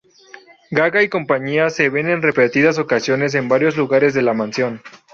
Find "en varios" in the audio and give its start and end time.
3.35-3.77